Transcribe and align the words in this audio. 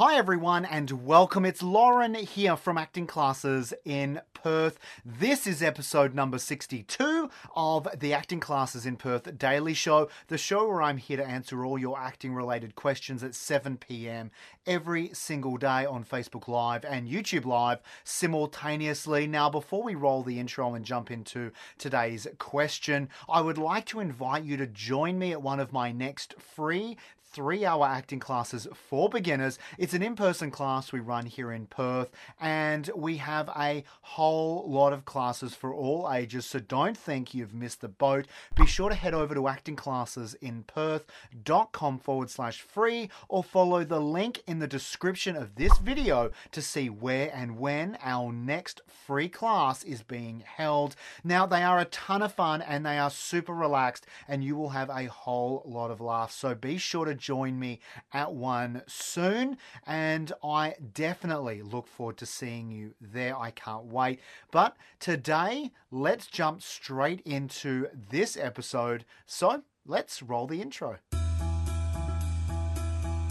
Hi 0.00 0.14
everyone 0.16 0.64
and 0.64 0.90
welcome. 1.04 1.44
It's 1.44 1.62
Lauren 1.62 2.14
here 2.14 2.56
from 2.56 2.78
Acting 2.78 3.06
Classes 3.06 3.74
in 3.84 4.22
Perth. 4.32 4.78
This 5.04 5.46
is 5.46 5.62
episode 5.62 6.14
number 6.14 6.38
62 6.38 7.28
of 7.54 7.86
the 7.98 8.14
Acting 8.14 8.40
Classes 8.40 8.86
in 8.86 8.96
Perth 8.96 9.36
Daily 9.36 9.74
Show, 9.74 10.08
the 10.28 10.38
show 10.38 10.66
where 10.66 10.80
I'm 10.80 10.96
here 10.96 11.18
to 11.18 11.26
answer 11.26 11.66
all 11.66 11.76
your 11.76 11.98
acting 11.98 12.32
related 12.32 12.76
questions 12.76 13.22
at 13.22 13.34
7 13.34 13.76
p.m. 13.76 14.30
every 14.66 15.10
single 15.12 15.58
day 15.58 15.84
on 15.84 16.02
Facebook 16.06 16.48
Live 16.48 16.86
and 16.86 17.06
YouTube 17.06 17.44
Live 17.44 17.80
simultaneously. 18.02 19.26
Now, 19.26 19.50
before 19.50 19.82
we 19.82 19.94
roll 19.96 20.22
the 20.22 20.40
intro 20.40 20.72
and 20.72 20.82
jump 20.82 21.10
into 21.10 21.52
today's 21.76 22.26
question, 22.38 23.10
I 23.28 23.42
would 23.42 23.58
like 23.58 23.84
to 23.86 24.00
invite 24.00 24.44
you 24.44 24.56
to 24.56 24.66
join 24.66 25.18
me 25.18 25.32
at 25.32 25.42
one 25.42 25.60
of 25.60 25.74
my 25.74 25.92
next 25.92 26.40
free 26.40 26.96
three 27.32 27.64
hour 27.64 27.86
acting 27.86 28.18
classes 28.18 28.66
for 28.74 29.08
beginners. 29.08 29.58
It's 29.78 29.94
an 29.94 30.02
in 30.02 30.16
person 30.16 30.50
class 30.50 30.92
we 30.92 30.98
run 31.00 31.26
here 31.26 31.52
in 31.52 31.66
Perth, 31.66 32.10
and 32.40 32.90
we 32.94 33.18
have 33.18 33.48
a 33.56 33.84
whole 34.02 34.64
lot 34.68 34.92
of 34.92 35.04
classes 35.04 35.54
for 35.54 35.72
all 35.72 36.10
ages. 36.12 36.46
So 36.46 36.58
don't 36.58 36.96
think 36.96 37.32
you've 37.32 37.54
missed 37.54 37.80
the 37.80 37.88
boat. 37.88 38.26
Be 38.56 38.66
sure 38.66 38.88
to 38.88 38.94
head 38.94 39.14
over 39.14 39.34
to 39.34 39.42
actingclassesinperth.com 39.42 41.98
forward 41.98 42.30
slash 42.30 42.60
free 42.60 43.10
or 43.28 43.44
follow 43.44 43.84
the 43.84 44.00
link 44.00 44.42
in 44.46 44.58
the 44.58 44.66
description 44.66 45.36
of 45.36 45.54
this 45.54 45.78
video 45.78 46.30
to 46.52 46.60
see 46.60 46.90
where 46.90 47.30
and 47.34 47.58
when 47.58 47.96
our 48.02 48.32
next 48.32 48.80
free 48.86 49.28
class 49.28 49.84
is 49.84 50.02
being 50.02 50.42
held. 50.44 50.96
Now, 51.22 51.46
they 51.46 51.62
are 51.62 51.78
a 51.78 51.84
ton 51.86 52.22
of 52.22 52.32
fun 52.32 52.62
and 52.62 52.84
they 52.84 52.98
are 52.98 53.10
super 53.10 53.54
relaxed, 53.54 54.06
and 54.26 54.42
you 54.42 54.56
will 54.56 54.70
have 54.70 54.90
a 54.90 55.06
whole 55.06 55.62
lot 55.64 55.90
of 55.90 56.00
laughs. 56.00 56.34
So 56.34 56.54
be 56.54 56.78
sure 56.78 57.04
to 57.04 57.14
join 57.20 57.58
me 57.58 57.80
at 58.12 58.32
one 58.32 58.82
soon, 58.86 59.58
and 59.86 60.32
I 60.42 60.74
definitely 60.94 61.62
look 61.62 61.86
forward 61.86 62.16
to 62.18 62.26
seeing 62.26 62.70
you 62.70 62.94
there. 63.00 63.36
I 63.38 63.50
can't 63.50 63.84
wait. 63.84 64.20
But 64.50 64.76
today, 64.98 65.70
let's 65.90 66.26
jump 66.26 66.62
straight 66.62 67.20
into 67.20 67.86
this 68.10 68.36
episode. 68.36 69.04
So 69.26 69.62
let's 69.86 70.22
roll 70.22 70.46
the 70.46 70.60
intro. 70.60 70.98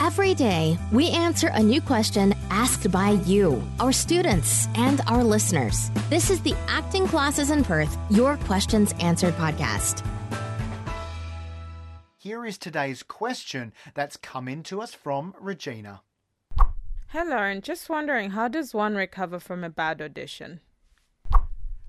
Every 0.00 0.34
day, 0.34 0.78
we 0.92 1.08
answer 1.08 1.48
a 1.48 1.62
new 1.62 1.80
question 1.80 2.34
asked 2.50 2.90
by 2.90 3.12
you, 3.24 3.62
our 3.80 3.92
students, 3.92 4.68
and 4.76 5.00
our 5.06 5.24
listeners. 5.24 5.90
This 6.10 6.30
is 6.30 6.40
the 6.42 6.54
Acting 6.68 7.08
Classes 7.08 7.50
in 7.50 7.64
Perth 7.64 7.96
Your 8.10 8.36
Questions 8.36 8.92
Answered 9.00 9.34
podcast. 9.36 10.04
Here 12.26 12.44
is 12.44 12.58
today's 12.58 13.04
question 13.04 13.72
that's 13.94 14.16
come 14.16 14.48
in 14.48 14.64
to 14.64 14.82
us 14.82 14.92
from 14.92 15.32
Regina. 15.38 16.02
Hello, 17.10 17.30
Lauren. 17.30 17.60
Just 17.60 17.88
wondering, 17.88 18.30
how 18.30 18.48
does 18.48 18.74
one 18.74 18.96
recover 18.96 19.38
from 19.38 19.62
a 19.62 19.70
bad 19.70 20.02
audition? 20.02 20.58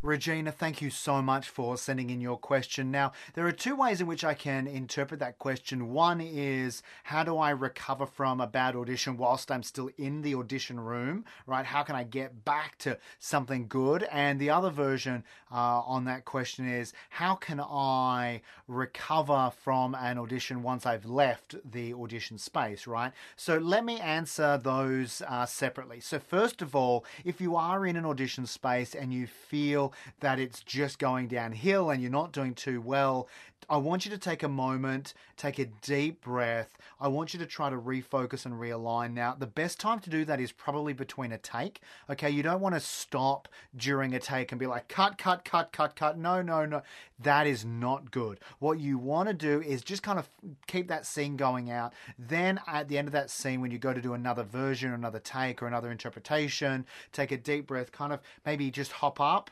Regina, 0.03 0.52
thank 0.52 0.80
you 0.80 0.92
so 0.92 1.23
much 1.23 1.50
for 1.50 1.76
sending 1.76 2.12
in 2.12 2.22
your 2.22 2.38
question. 2.38 2.92
Now, 2.92 3.14
there 3.34 3.48
are 3.48 3.52
two 3.52 3.76
ways 3.76 4.00
in 4.00 4.06
which 4.06 4.23
I 4.23 4.36
can 4.36 4.67
interpret 4.67 5.20
that 5.22 5.40
question. 5.40 5.92
One 5.92 6.22
is, 6.22 6.84
how 7.06 7.23
do 7.23 7.40
I 7.40 7.50
recover 7.50 8.06
from 8.06 8.40
a 8.40 8.45
bad 8.45 8.75
audition 8.75 9.18
whilst 9.18 9.50
I'm 9.50 9.63
still 9.63 9.90
in 9.97 10.22
the 10.22 10.35
audition 10.35 10.80
room, 10.80 11.25
right? 11.47 11.66
How 11.66 11.81
can 11.81 11.96
I 11.96 12.03
get 12.03 12.46
back 12.46 12.78
to 12.80 13.00
something 13.18 13.68
good? 13.68 14.03
And 14.12 14.40
the 14.40 14.52
other 14.52 14.69
version 14.69 15.24
uh, 15.52 15.81
on 15.81 16.06
that 16.06 16.25
question 16.25 16.69
is, 16.72 16.94
how 17.09 17.34
can 17.34 17.59
I 17.59 18.41
recover 18.68 19.52
from 19.64 19.96
an 19.96 20.19
audition 20.19 20.62
once 20.62 20.85
I've 20.85 21.08
left 21.08 21.56
the 21.69 21.96
audition 21.96 22.38
space, 22.38 22.85
right? 22.85 23.14
So 23.35 23.58
let 23.58 23.84
me 23.84 24.00
answer 24.00 24.59
those 24.62 25.24
uh, 25.28 25.47
separately. 25.47 26.02
So, 26.02 26.19
first 26.19 26.62
of 26.62 26.75
all, 26.75 27.03
if 27.25 27.41
you 27.41 27.56
are 27.56 27.85
in 27.85 27.96
an 27.96 28.06
audition 28.06 28.46
space 28.46 28.94
and 28.94 29.12
you 29.12 29.25
feel 29.25 29.87
that 30.20 30.40
it's 30.40 30.62
just 30.62 31.00
going 31.00 31.28
downhill 31.28 31.90
and 31.90 32.02
you're 32.02 32.12
not 32.12 32.31
doing 32.31 32.53
too 32.53 32.81
well, 32.81 33.28
I 33.70 33.75
want 33.78 34.06
you 34.06 34.12
to 34.12 34.18
take 34.18 34.44
a 34.44 34.48
moment, 34.48 35.14
take 35.36 35.59
a 35.59 35.66
deep 35.66 36.22
breath. 36.22 36.78
I 37.02 37.09
want 37.09 37.34
you 37.34 37.40
to 37.40 37.46
try 37.46 37.70
to 37.70 37.75
refocus 37.75 38.46
and 38.46 38.56
realign. 38.56 39.14
Now, 39.14 39.36
the 39.38 39.46
best 39.46 39.78
time 39.78 40.00
to 40.00 40.09
do 40.09 40.24
that 40.24 40.40
is 40.40 40.53
probably 40.53 40.94
between 40.94 41.34
a 41.34 41.38
take. 41.38 41.81
Okay, 42.09 42.30
you 42.30 42.44
don't 42.44 42.62
want 42.62 42.76
to 42.76 42.80
stop 42.80 43.50
during 43.76 44.14
a 44.14 44.20
take 44.20 44.53
and 44.53 44.59
be 44.59 44.68
like, 44.68 44.88
cut, 44.88 45.18
cut, 45.18 45.44
cut, 45.44 45.74
cut, 45.74 45.97
cut. 45.97 46.18
No, 46.18 46.42
no, 46.42 46.66
no. 46.66 46.81
That 47.20 47.46
is 47.46 47.66
not 47.66 48.09
good. 48.09 48.40
What 48.59 48.80
you 48.80 48.97
want 48.97 49.28
to 49.28 49.34
do 49.34 49.62
is 49.62 49.81
just 49.81 50.02
kind 50.02 50.18
of 50.18 50.30
keep 50.68 50.88
that 50.88 51.06
scene 51.06 51.36
going 51.36 51.70
out. 51.70 51.92
Then 52.18 52.62
at 52.68 52.88
the 52.88 52.97
end 52.97 53.09
of 53.09 53.14
that 53.14 53.30
scene, 53.30 53.59
when 53.59 53.72
you 53.72 53.80
go 53.80 53.94
to 53.94 54.02
do 54.02 54.14
another 54.14 54.44
version, 54.44 54.94
another 54.94 55.20
take, 55.20 55.62
or 55.62 55.68
another 55.68 55.92
interpretation, 55.92 56.86
take 57.12 57.34
a 57.34 57.38
deep 57.38 57.68
breath, 57.68 57.92
kind 57.92 58.14
of 58.14 58.22
maybe 58.46 58.72
just 58.72 58.94
hop 58.94 59.20
up 59.20 59.52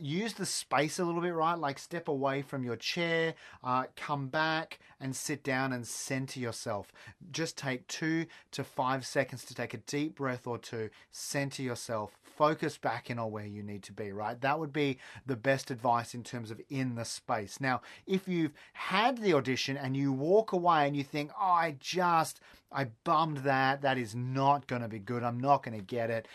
use 0.00 0.34
the 0.34 0.46
space 0.46 0.98
a 0.98 1.04
little 1.04 1.20
bit, 1.20 1.34
right? 1.34 1.58
Like 1.58 1.78
step 1.78 2.08
away 2.08 2.42
from 2.42 2.64
your 2.64 2.76
chair, 2.76 3.34
uh, 3.64 3.84
come 3.96 4.28
back 4.28 4.78
and 5.00 5.14
sit 5.14 5.42
down 5.42 5.72
and 5.72 5.86
center 5.86 6.40
yourself. 6.40 6.92
Just 7.30 7.56
take 7.56 7.86
two 7.86 8.26
to 8.52 8.64
five 8.64 9.06
seconds 9.06 9.44
to 9.46 9.54
take 9.54 9.74
a 9.74 9.78
deep 9.78 10.16
breath 10.16 10.46
or 10.46 10.58
two, 10.58 10.90
center 11.10 11.62
yourself, 11.62 12.16
focus 12.36 12.78
back 12.78 13.10
in 13.10 13.18
on 13.18 13.30
where 13.30 13.46
you 13.46 13.62
need 13.62 13.82
to 13.84 13.92
be, 13.92 14.12
right? 14.12 14.40
That 14.40 14.58
would 14.58 14.72
be 14.72 14.98
the 15.24 15.36
best 15.36 15.70
advice 15.70 16.14
in 16.14 16.22
terms 16.22 16.50
of 16.50 16.60
in 16.68 16.94
the 16.94 17.04
space. 17.04 17.60
Now, 17.60 17.80
if 18.06 18.28
you've 18.28 18.52
had 18.74 19.18
the 19.18 19.34
audition 19.34 19.76
and 19.76 19.96
you 19.96 20.12
walk 20.12 20.52
away 20.52 20.86
and 20.86 20.96
you 20.96 21.04
think, 21.04 21.30
oh, 21.40 21.44
I 21.44 21.76
just, 21.80 22.40
I 22.70 22.88
bummed 23.04 23.38
that, 23.38 23.82
that 23.82 23.98
is 23.98 24.14
not 24.14 24.66
going 24.66 24.82
to 24.82 24.88
be 24.88 24.98
good, 24.98 25.22
I'm 25.22 25.40
not 25.40 25.62
going 25.62 25.78
to 25.78 25.84
get 25.84 26.10
it 26.10 26.28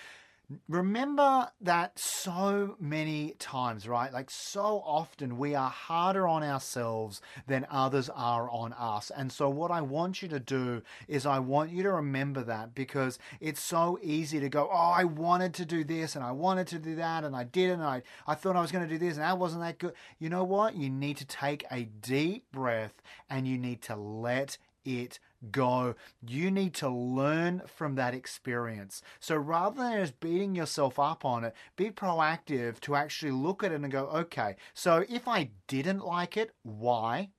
remember 0.67 1.49
that 1.61 1.97
so 1.99 2.75
many 2.79 3.35
times, 3.39 3.87
right? 3.87 4.11
Like 4.11 4.29
so 4.29 4.81
often 4.85 5.37
we 5.37 5.55
are 5.55 5.69
harder 5.69 6.27
on 6.27 6.43
ourselves 6.43 7.21
than 7.47 7.65
others 7.69 8.09
are 8.09 8.49
on 8.49 8.73
us. 8.73 9.11
And 9.15 9.31
so 9.31 9.49
what 9.49 9.71
I 9.71 9.81
want 9.81 10.21
you 10.21 10.27
to 10.29 10.39
do 10.39 10.81
is 11.07 11.25
I 11.25 11.39
want 11.39 11.71
you 11.71 11.83
to 11.83 11.91
remember 11.91 12.43
that 12.43 12.73
because 12.73 13.19
it's 13.39 13.61
so 13.61 13.99
easy 14.01 14.39
to 14.39 14.49
go, 14.49 14.69
oh, 14.71 14.75
I 14.75 15.03
wanted 15.03 15.53
to 15.55 15.65
do 15.65 15.83
this 15.83 16.15
and 16.15 16.23
I 16.23 16.31
wanted 16.31 16.67
to 16.67 16.79
do 16.79 16.95
that 16.95 17.23
and 17.23 17.35
I 17.35 17.43
didn't. 17.43 17.81
And 17.81 17.83
I, 17.83 18.01
I 18.27 18.35
thought 18.35 18.55
I 18.55 18.61
was 18.61 18.71
going 18.71 18.87
to 18.87 18.89
do 18.89 18.97
this 18.97 19.15
and 19.15 19.23
that 19.23 19.37
wasn't 19.37 19.63
that 19.63 19.77
good. 19.77 19.93
You 20.19 20.29
know 20.29 20.43
what? 20.43 20.75
You 20.75 20.89
need 20.89 21.17
to 21.17 21.25
take 21.25 21.65
a 21.71 21.83
deep 21.83 22.51
breath 22.51 23.01
and 23.29 23.47
you 23.47 23.57
need 23.57 23.81
to 23.83 23.95
let 23.95 24.57
it 24.85 25.19
go. 25.51 25.95
You 26.25 26.51
need 26.51 26.73
to 26.75 26.89
learn 26.89 27.63
from 27.65 27.95
that 27.95 28.13
experience. 28.13 29.01
So 29.19 29.35
rather 29.35 29.81
than 29.81 29.99
just 29.99 30.19
beating 30.19 30.55
yourself 30.55 30.99
up 30.99 31.25
on 31.25 31.43
it, 31.43 31.55
be 31.75 31.89
proactive 31.89 32.79
to 32.81 32.95
actually 32.95 33.31
look 33.31 33.63
at 33.63 33.71
it 33.71 33.81
and 33.81 33.91
go, 33.91 34.05
okay, 34.07 34.55
so 34.73 35.05
if 35.09 35.27
I 35.27 35.51
didn't 35.67 36.05
like 36.05 36.37
it, 36.37 36.51
why? 36.63 37.29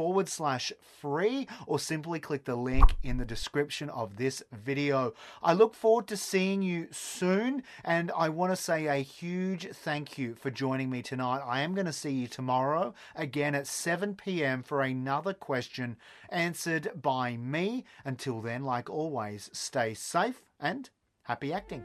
forward 0.00 0.30
slash 0.30 0.72
free 0.98 1.46
or 1.66 1.78
simply 1.78 2.18
click 2.18 2.46
the 2.46 2.56
link 2.56 2.96
in 3.02 3.18
the 3.18 3.24
description 3.26 3.90
of 3.90 4.16
this 4.16 4.42
video. 4.50 5.12
I 5.42 5.52
look 5.52 5.74
forward 5.74 6.06
to 6.06 6.16
seeing 6.16 6.62
you 6.62 6.88
soon 6.90 7.62
and 7.84 8.10
I 8.16 8.30
want 8.30 8.50
to 8.50 8.56
say 8.56 8.86
a 8.86 8.94
huge 9.02 9.68
thank 9.68 10.16
you 10.16 10.34
for 10.34 10.50
joining 10.50 10.88
me 10.88 11.02
tonight. 11.02 11.42
I 11.44 11.60
am 11.60 11.74
going 11.74 11.84
to 11.84 11.92
see 11.92 12.12
you 12.12 12.28
tomorrow 12.28 12.94
again 13.14 13.54
at 13.54 13.66
7 13.66 14.14
p.m. 14.14 14.62
for 14.62 14.80
another 14.80 15.34
question 15.34 15.98
answered 16.30 16.92
by 16.94 17.36
me. 17.36 17.84
Until 18.02 18.40
then, 18.40 18.64
like 18.64 18.88
always, 18.88 19.50
stay 19.52 19.92
safe 19.92 20.46
and 20.58 20.88
happy 21.24 21.52
acting. 21.52 21.84